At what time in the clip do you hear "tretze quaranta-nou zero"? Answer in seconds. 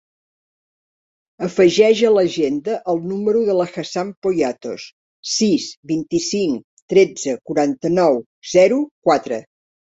6.97-8.85